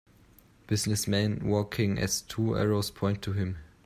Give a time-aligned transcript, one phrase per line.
[0.65, 3.59] Businessman walking as two arrows point to him.